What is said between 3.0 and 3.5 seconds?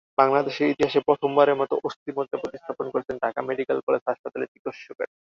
Dhaka